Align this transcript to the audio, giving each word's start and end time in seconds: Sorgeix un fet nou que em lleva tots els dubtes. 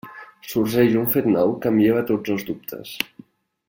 Sorgeix 0.53 0.95
un 1.01 1.05
fet 1.17 1.29
nou 1.35 1.53
que 1.65 1.71
em 1.73 1.79
lleva 1.85 2.05
tots 2.13 2.37
els 2.37 2.51
dubtes. 2.53 2.99